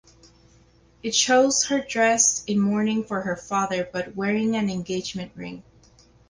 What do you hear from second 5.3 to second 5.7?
ring.